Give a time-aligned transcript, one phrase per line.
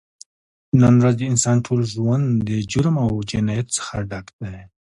[0.81, 4.57] نن ورځ د انسان ټول ژون د جرم او جنایت څخه ډک دی